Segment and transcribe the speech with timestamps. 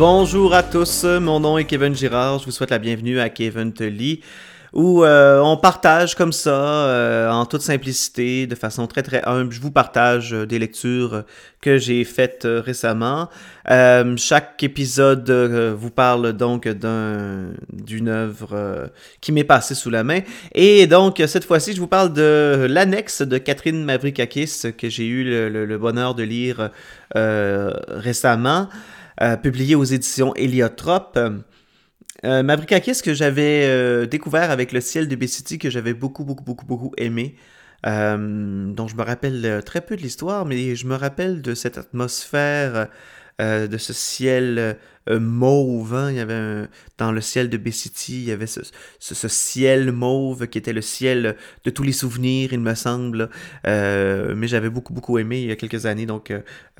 [0.00, 3.70] Bonjour à tous, mon nom est Kevin Girard, je vous souhaite la bienvenue à Kevin
[3.74, 3.84] Te
[4.72, 9.52] où euh, on partage comme ça, euh, en toute simplicité, de façon très très humble.
[9.52, 11.24] Je vous partage euh, des lectures
[11.60, 13.28] que j'ai faites récemment.
[14.16, 18.88] chaque épisode vous parle donc d'un, d'une œuvre
[19.20, 20.20] qui m'est passée sous la main.
[20.54, 25.24] Et donc, cette fois-ci, je vous parle de l'annexe de Catherine Mavrikakis que j'ai eu
[25.50, 26.70] le, bonheur de lire
[27.14, 28.68] récemment,
[29.42, 31.18] publié aux éditions Héliotrope.
[32.24, 36.44] Euh, Mavrikakis que j'avais euh, découvert avec le ciel de B-City que j'avais beaucoup, beaucoup,
[36.44, 37.36] beaucoup, beaucoup aimé.
[37.86, 41.54] Euh, dont je me rappelle euh, très peu de l'histoire, mais je me rappelle de
[41.54, 42.88] cette atmosphère,
[43.38, 44.76] de ce ciel
[45.08, 45.94] mauve.
[45.94, 46.10] Hein.
[46.10, 46.68] Il y avait
[46.98, 48.60] dans le ciel de B-City, il y avait ce,
[48.98, 53.30] ce, ciel mauve qui était le ciel de tous les souvenirs, il me semble.
[53.64, 56.04] mais j'avais beaucoup, beaucoup aimé il y a quelques années.
[56.04, 56.30] Donc,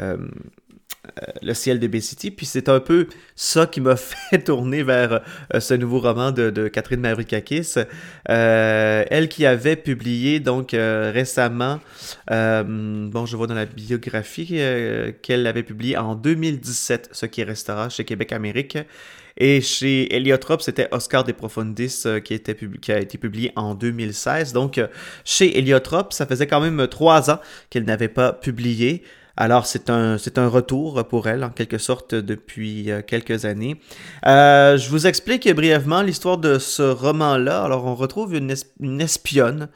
[0.01, 0.19] euh,
[1.43, 2.31] le ciel de B-City.
[2.31, 5.21] Puis c'est un peu ça qui m'a fait tourner vers
[5.55, 7.75] euh, ce nouveau roman de, Catherine Mavrikakis.
[8.29, 11.81] Euh, elle qui avait publié donc récemment,
[12.29, 14.61] bon je vois dans la biographie
[15.23, 18.79] qu'elle avait publié en 2017, ce qui restera chez Québec Amérique.
[19.37, 24.53] Et chez Heliotrope, c'était Oscar de Profundis qui a été publié en 2016.
[24.53, 24.81] Donc,
[25.25, 29.03] chez Heliotrope, ça faisait quand même trois ans qu'elle n'avait pas publié.
[29.41, 33.81] Alors, c'est un, retour pour elle, en quelque sorte, depuis euh, quelques années.
[34.27, 37.63] Euh, je vous explique brièvement l'histoire de ce roman-là.
[37.63, 39.69] Alors, on retrouve une, espionne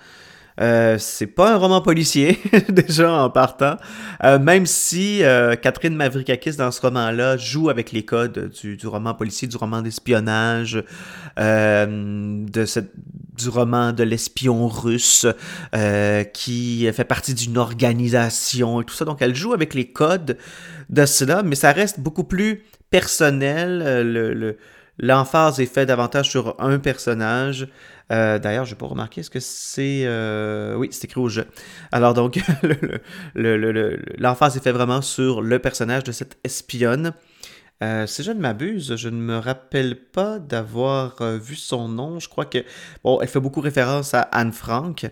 [0.60, 3.76] euh, c'est pas un roman policier, déjà en partant.
[4.22, 5.22] Euh, même si
[5.62, 10.84] Catherine Mavrikakis, dans ce roman-là, joue avec les codes du roman policier, du roman d'espionnage,
[11.38, 12.92] de cette,
[13.36, 15.26] du roman de l'espion russe,
[16.32, 19.04] qui fait partie d'une organisation et tout ça.
[19.04, 20.38] Donc, elle joue avec les codes
[20.90, 24.02] de cela, mais ça reste beaucoup plus personnel.
[24.04, 24.56] le, le
[24.98, 27.66] L'emphase est faite davantage sur un personnage.
[28.12, 30.04] Euh, d'ailleurs, je n'ai pas remarqué, est-ce que c'est...
[30.04, 31.46] Euh, oui, c'est écrit au jeu.
[31.90, 32.38] Alors donc,
[33.34, 37.12] l'emphase est faite vraiment sur le personnage de cette espionne.
[37.82, 42.20] Euh, si je ne m'abuse, je ne me rappelle pas d'avoir vu son nom.
[42.20, 42.58] Je crois que...
[43.02, 45.06] Bon, elle fait beaucoup référence à Anne Frank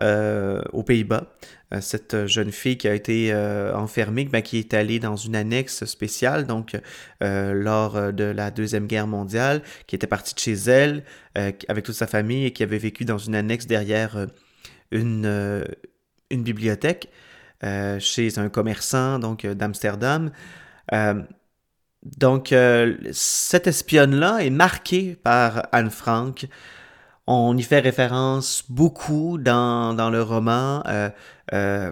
[0.00, 1.28] aux Pays-Bas.
[1.74, 5.36] Euh, cette jeune fille qui a été euh, enfermée, ben, qui est allée dans une
[5.36, 6.76] annexe spéciale, donc
[7.22, 11.04] euh, lors de la Deuxième Guerre mondiale, qui était partie de chez elle
[11.68, 14.28] avec toute sa famille et qui avait vécu dans une annexe derrière
[14.92, 15.64] une,
[16.30, 17.08] une bibliothèque
[17.98, 20.30] chez un commerçant donc d'Amsterdam.
[22.04, 22.54] Donc,
[23.12, 26.46] cette espionne-là est marquée par Anne Frank.
[27.26, 30.82] On y fait référence beaucoup dans, dans le roman.
[30.86, 31.08] Euh,
[31.54, 31.90] euh,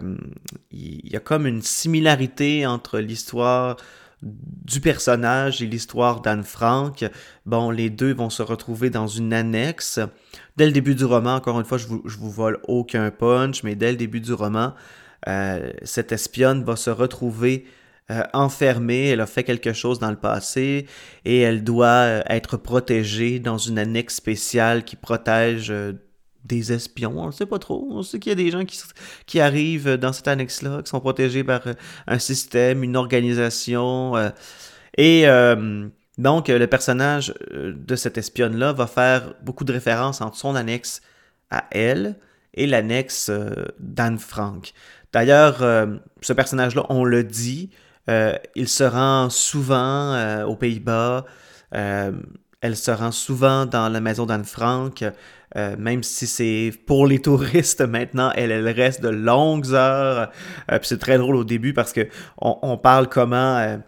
[0.71, 3.77] il y a comme une similarité entre l'histoire
[4.21, 7.05] du personnage et l'histoire d'Anne Frank.
[7.47, 10.00] Bon, les deux vont se retrouver dans une annexe.
[10.59, 13.62] Dès le début du roman, encore une fois, je vous, je vous vole aucun punch,
[13.62, 14.75] mais dès le début du roman,
[15.29, 17.65] euh, cette espionne va se retrouver
[18.10, 20.86] euh, enfermée, elle a fait quelque chose dans le passé
[21.24, 25.92] et elle doit euh, être protégée dans une annexe spéciale qui protège euh,
[26.44, 27.14] des espions.
[27.16, 27.86] On ne sait pas trop.
[27.90, 28.80] On sait qu'il y a des gens qui,
[29.26, 31.62] qui arrivent dans cette annexe-là, qui sont protégés par
[32.08, 34.14] un système, une organisation.
[34.98, 35.24] et
[36.19, 41.00] donc, le personnage de cette espionne-là va faire beaucoup de références entre son annexe
[41.50, 42.16] à elle
[42.54, 43.30] et l'annexe
[43.78, 44.72] d'Anne Frank.
[45.12, 45.58] D'ailleurs,
[46.20, 47.70] ce personnage-là, on le dit,
[48.08, 51.24] il se rend souvent euh, aux Pays-Bas.
[51.74, 52.12] Euh,
[52.60, 55.04] elle se rend souvent dans la maison d'Anne Frank.
[55.56, 60.30] même si c'est pour les touristes maintenant, elle, elle reste de longues heures.
[60.68, 62.08] puis c'est très drôle au début parce que
[62.40, 63.78] on, on parle comment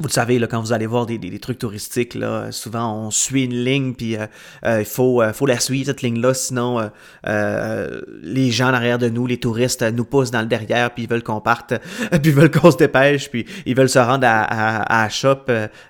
[0.00, 3.44] vous le savez, là, quand vous allez voir des, trucs touristiques, là, souvent on suit
[3.44, 4.26] une ligne, puis euh,
[4.64, 6.90] euh, il faut, euh, faut la suivre, cette ligne-là, sinon
[8.22, 11.22] les gens derrière de nous, les touristes, nous poussent dans le derrière, puis ils veulent
[11.22, 11.74] qu'on parte,
[12.10, 15.44] puis ils veulent qu'on se dépêche, puis ils veulent se rendre à, shop,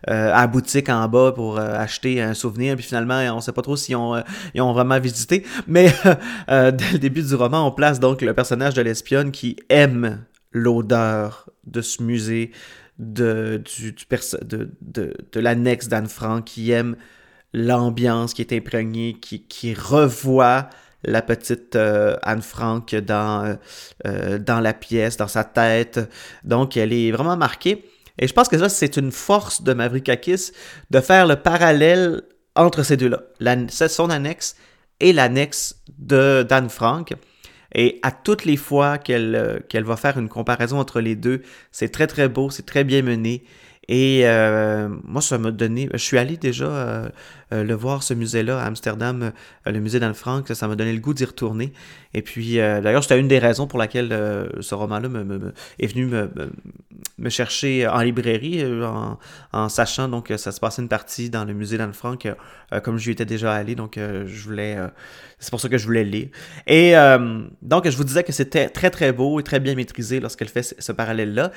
[0.06, 3.96] à boutique en bas pour acheter un souvenir, puis finalement, on sait pas trop s'ils
[3.96, 4.22] ont,
[4.54, 5.44] ils ont vraiment visité.
[5.66, 5.86] Mais
[6.48, 11.48] dès le début du roman, on place donc le personnage de l'espionne qui aime l'odeur
[11.66, 12.52] de ce musée,
[12.98, 13.62] de,
[15.34, 16.96] l'annexe d'Anne Frank, qui aime
[17.52, 20.68] l'ambiance qui est imprégnée, qui, revoit
[21.04, 23.58] la petite euh, Anne Frank dans,
[24.06, 26.00] euh, dans la pièce, dans sa tête.
[26.44, 27.84] Donc, elle est vraiment marquée.
[28.18, 30.52] Et je pense que ça, c'est une force de Mavrikakis
[30.90, 32.22] de faire le parallèle
[32.54, 33.22] entre ces deux-là.
[33.68, 34.56] Son annexe
[35.00, 37.12] et l'annexe d'Anne Frank.
[37.74, 41.42] Et à toutes les fois qu'elle euh, qu'elle va faire une comparaison entre les deux,
[41.72, 43.44] c'est très très beau, c'est très bien mené.
[43.88, 45.88] Et euh, moi, ça m'a donné.
[45.92, 47.08] Je suis allé déjà euh,
[47.52, 49.32] euh, le voir, ce musée-là, à Amsterdam,
[49.66, 50.46] le musée d'Anne Frank.
[50.54, 51.72] Ça m'a donné le goût d'y retourner.
[52.14, 54.08] Et puis, d'ailleurs, c'était une des raisons pour laquelle
[54.60, 56.30] ce roman-là me, est venu me,
[57.18, 59.18] me, chercher en librairie, en,
[59.52, 62.28] en, sachant donc que ça se passait une partie dans le musée d'Anne Frank,
[62.84, 63.74] comme je y étais déjà allé.
[63.74, 64.78] Donc, je voulais.
[65.40, 66.28] c'est pour ça que je voulais lire.
[66.68, 66.94] Et
[67.62, 70.74] donc, je vous disais que c'était très, très beau et très bien maîtrisé lorsqu'elle fait
[70.78, 71.50] ce parallèle-là.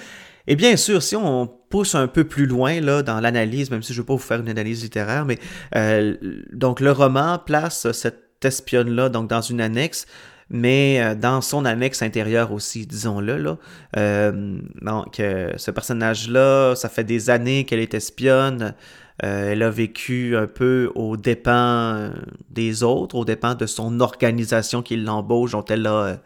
[0.47, 3.93] Et bien sûr, si on pousse un peu plus loin là, dans l'analyse, même si
[3.93, 5.37] je ne veux pas vous faire une analyse littéraire, mais
[5.75, 6.15] euh,
[6.53, 10.05] donc le roman place cette espionne-là dans une annexe,
[10.49, 13.37] mais euh, dans son annexe intérieure aussi, disons-le.
[13.37, 13.57] Là.
[13.97, 18.73] Euh, donc, ce personnage-là, ça fait des années qu'elle est espionne.
[19.19, 22.11] elle a vécu un peu aux dépens
[22.49, 26.19] des autres, aux dépens de son organisation qui l'embauche, dont elle a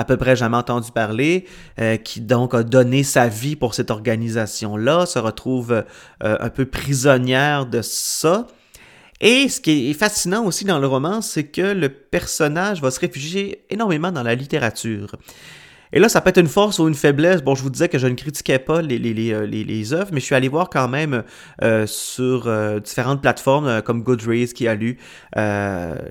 [0.00, 1.44] à peu près jamais entendu parler,
[1.78, 6.64] euh, qui donc a donné sa vie pour cette organisation-là, se retrouve euh, un peu
[6.64, 8.46] prisonnière de ça.
[9.20, 12.98] Et ce qui est fascinant aussi dans le roman, c'est que le personnage va se
[12.98, 15.16] réfugier énormément dans la littérature.
[15.92, 17.42] Et là, ça peut être une force ou une faiblesse.
[17.42, 20.10] Bon, je vous disais que je ne critiquais pas les, les, les, euh, les œuvres,
[20.12, 21.24] mais je suis allé voir quand même
[21.62, 24.98] euh, sur euh, différentes plateformes comme Goodreads qui a lu,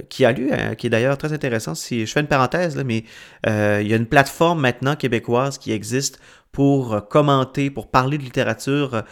[0.09, 1.75] qui a lu, hein, qui est d'ailleurs très intéressant.
[1.75, 3.03] Si je fais une parenthèse, mais
[3.45, 6.19] il y a une plateforme maintenant québécoise qui existe
[6.51, 9.03] pour commenter, pour parler de littérature.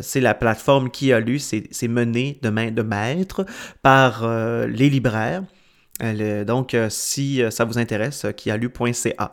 [0.00, 3.44] c'est la plateforme qui a lu, c'est mené de main de maître
[3.82, 4.26] par
[4.66, 5.42] les libraires.
[6.46, 9.32] donc, si ça vous intéresse, qui a lu.ca.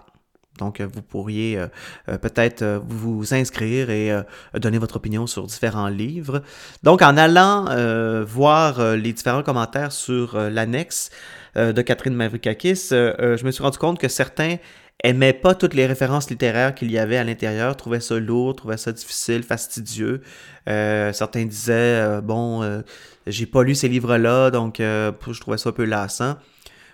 [0.57, 1.67] Donc, euh, vous pourriez euh,
[2.09, 4.11] euh, peut-être vous inscrire et
[4.53, 6.41] donner votre opinion sur différents livres.
[6.83, 7.65] Donc, en allant
[8.25, 11.09] voir les différents commentaires sur l'annexe
[11.55, 14.57] de Catherine Mavrikakis, je me suis rendu compte que certains
[15.03, 18.77] aimaient pas toutes les références littéraires qu'il y avait à l'intérieur, trouvaient ça lourd, trouvaient
[18.77, 20.21] ça difficile, fastidieux.
[20.65, 22.83] certains disaient, bon,
[23.25, 26.35] j'ai pas lu ces livres-là, donc je trouvais ça un peu lassant.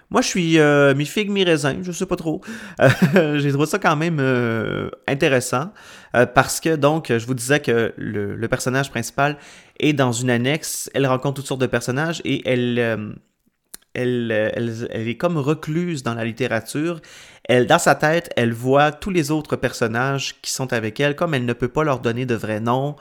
[0.09, 2.41] Moi, je suis euh, mi-figue, mi-raisin, je sais pas trop.
[2.81, 5.71] Euh, j'ai trouvé ça quand même euh, intéressant
[6.35, 9.37] parce que, donc, je vous disais que le, personnage principal
[9.79, 13.15] est dans une annexe, elle rencontre toutes sortes de personnages et elle,
[13.95, 17.01] elle, elle, est comme recluse dans la littérature.
[17.45, 21.33] Elle, dans sa tête, elle voit tous les autres personnages qui sont avec elle, comme
[21.33, 22.95] elle ne peut pas leur donner de vrai nom.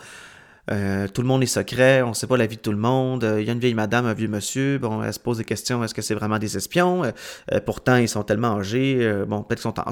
[0.71, 2.79] Euh, tout le monde est secret, on ne sait pas la vie de tout le
[2.79, 3.29] monde.
[3.39, 4.79] Il y a une vieille madame, un vieux monsieur.
[4.79, 5.83] Bon, elle se pose des questions.
[5.83, 7.05] Est-ce que c'est vraiment des espions?
[7.05, 8.99] Euh, pourtant, ils sont tellement âgés.
[9.01, 9.91] Euh, bon, peut-être qu'ils sont en.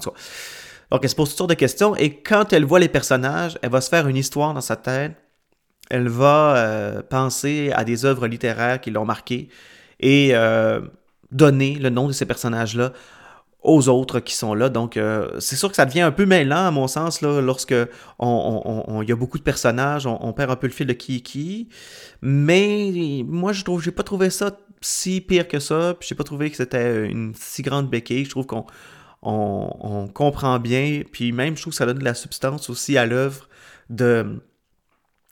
[0.91, 1.97] Donc, elle se pose toutes sortes de questions.
[1.97, 5.13] Et quand elle voit les personnages, elle va se faire une histoire dans sa tête.
[5.89, 9.49] Elle va penser à des œuvres littéraires qui l'ont marqué
[9.99, 10.33] et
[11.33, 12.93] donner le nom de ces personnages-là
[13.63, 14.69] aux autres qui sont là.
[14.69, 17.75] Donc, euh, c'est sûr que ça devient un peu mêlant, à mon sens, là, lorsque
[18.19, 21.21] on, y a beaucoup de personnages, on, perd un peu le fil de qui est
[21.21, 21.69] qui.
[22.23, 25.95] Mais moi, je trouve, j'ai pas trouvé ça si pire que ça.
[25.99, 28.25] Puis j'ai pas trouvé que c'était une si grande béquille.
[28.25, 28.67] Je trouve qu'on
[29.23, 31.03] on, comprend bien.
[31.11, 33.49] Puis même, je trouve que ça donne de la substance aussi à l'œuvre
[33.91, 34.41] de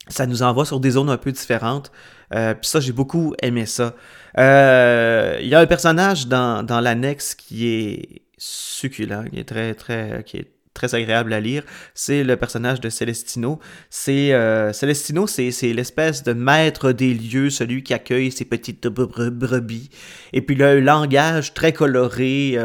[0.09, 1.91] ça nous envoie sur des zones un peu différentes.
[2.33, 3.95] Euh, puis ça, j'ai beaucoup aimé ça.
[4.37, 9.73] Euh, il y a un personnage dans, dans l'annexe qui est succulent, qui est très,
[9.73, 11.63] très, qui est très agréable à lire.
[11.93, 13.59] C'est le personnage de Celestino.
[13.89, 19.89] C'est euh, Celestino, c'est l'espèce de maître des lieux, celui qui accueille ses petites brebis.
[20.33, 22.57] Et puis il a un langage très coloré,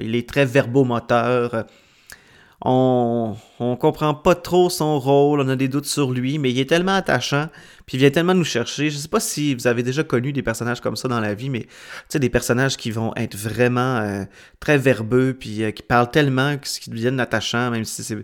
[0.00, 1.66] il est très verbomoteur
[2.62, 6.58] on, on comprend pas trop son rôle, on a des doutes sur lui, mais il
[6.58, 7.48] est tellement attachant,
[7.86, 8.90] puis il vient tellement nous chercher.
[8.90, 11.48] Je sais pas si vous avez déjà connu des personnages comme ça dans la vie,
[11.48, 11.68] mais tu
[12.08, 14.24] sais, des personnages qui vont être vraiment euh,
[14.60, 18.18] très verbeux, puis euh, qui parlent tellement qu'ils deviennent attachants, même si c'est.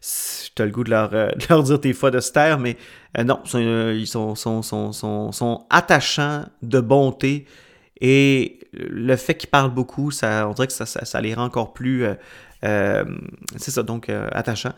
[0.00, 2.58] Si as le goût de leur, euh, de leur dire tes fois de se taire,
[2.58, 2.76] mais
[3.24, 4.92] non, ils sont, sont, sont,
[5.32, 7.46] sont attachants de bonté.
[8.00, 11.44] Et le fait qu'ils parlent beaucoup, ça, on dirait que ça, ça, ça les rend
[11.44, 12.06] encore plus
[12.64, 13.04] euh,
[13.56, 14.72] c'est ça, donc euh, attachant.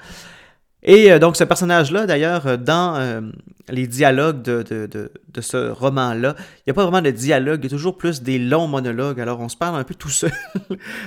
[0.83, 3.31] Et euh, donc ce personnage-là, d'ailleurs, dans
[3.69, 7.75] les dialogues de, de, ce roman-là, il n'y a pas vraiment de dialogue, il y
[7.75, 10.33] a toujours plus des longs monologues, alors on se parle un peu tout seul.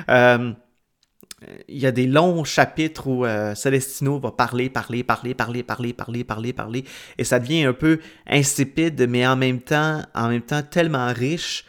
[1.67, 3.25] il y a des longs chapitres où
[3.55, 6.85] Celestino va parler, parler, parler, parler, parler, parler, parler, parler,
[7.17, 11.65] et ça devient un peu insipide, mais en même temps, en même temps tellement riche.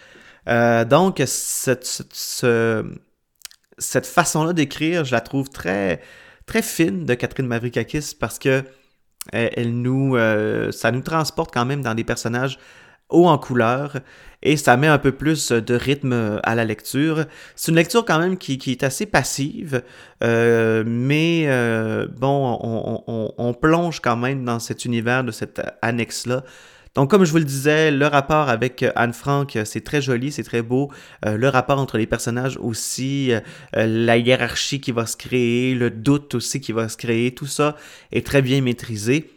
[0.47, 2.85] Donc, cette, ce,
[3.79, 6.01] cette façon-là d'écrire, je la trouve très,
[6.47, 8.65] très fine de Catherine Mavrikakis parce que
[9.33, 12.59] elle, nous, euh, ça nous transporte quand même dans des personnages
[13.09, 13.99] haut en couleur
[14.43, 17.25] et ça met un peu plus de rythme à la lecture.
[17.55, 19.83] C'est une lecture quand même qui, est assez passive,
[20.23, 22.59] euh, mais euh, bon,
[23.39, 26.45] on, plonge quand même dans cet univers de cette annexe-là.
[26.95, 30.45] Donc, comme je vous le disais, le rapport avec Anne Frank, c'est très joli, c'est
[30.45, 30.93] très beau.
[31.27, 33.33] Euh, le rapport entre les personnages aussi,
[33.73, 37.77] la hiérarchie qui va se créer, le doute aussi qui va se créer, tout ça
[38.13, 39.31] est très bien maîtrisé.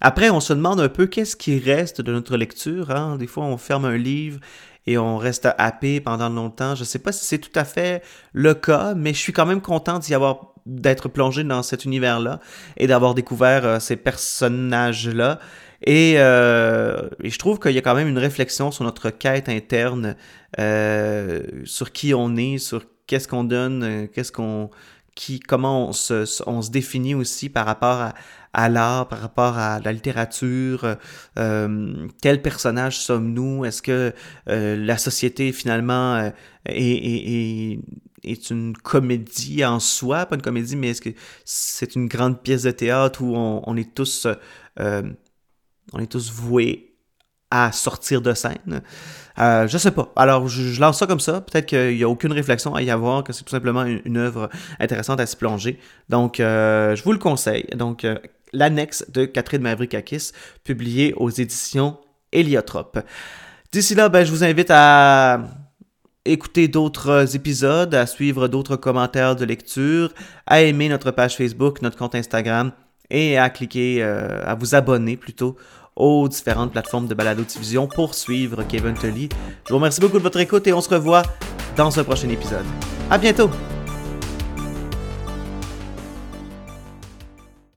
[0.00, 2.90] Après, on se demande un peu qu'est-ce qui reste de notre lecture.
[2.90, 3.16] Hein?
[3.16, 4.38] Des fois, on ferme un livre
[4.86, 6.74] et on reste happé pendant longtemps.
[6.76, 9.46] Je ne sais pas si c'est tout à fait le cas, mais je suis quand
[9.46, 12.40] même content d'y avoir d'être plongé dans cet univers-là
[12.76, 15.40] et d'avoir découvert euh, ces personnages-là.
[15.82, 20.16] Et, euh, je trouve qu'il y a quand même une réflexion sur notre quête interne,
[20.58, 24.70] euh, sur qui on est, sur qu'est-ce qu'on donne, qu'est-ce qu'on,
[25.14, 28.14] qui, comment on se, on se définit aussi par rapport à,
[28.52, 30.96] à l'art, par rapport à la littérature,
[31.38, 34.12] euh, quel personnage sommes-nous, est-ce que
[34.48, 36.30] euh, la société finalement euh,
[36.66, 37.78] est,
[38.24, 41.10] est, une comédie en soi, pas une comédie, mais est-ce que
[41.44, 44.26] c'est une grande pièce de théâtre où on, est tous
[45.92, 46.94] on est tous voués
[47.50, 48.82] à sortir de scène.
[49.38, 50.12] Euh, je sais pas.
[50.16, 51.40] Alors, je, lance ça comme ça.
[51.40, 54.50] Peut-être qu'il n'y a aucune réflexion à y avoir, que c'est tout simplement une, œuvre
[54.78, 55.78] intéressante à s'y plonger.
[56.10, 57.64] Donc, je vous le conseille.
[57.74, 58.06] Donc,
[58.52, 60.32] l'annexe de Catherine Mavrikakis,
[60.64, 61.98] publiée aux éditions
[62.32, 62.98] Héliotrope.
[63.72, 65.40] D'ici là, ben, je vous invite à
[66.24, 70.12] écouter d'autres épisodes, à suivre d'autres commentaires de lecture,
[70.46, 72.72] à aimer notre page Facebook, notre compte Instagram
[73.10, 75.56] et à cliquer, euh, à vous abonner plutôt
[75.98, 79.28] aux différentes plateformes de balado-diffusion pour suivre Kevin Tully.
[79.66, 81.22] Je vous remercie beaucoup de votre écoute et on se revoit
[81.76, 82.64] dans un prochain épisode.
[83.10, 83.50] À bientôt!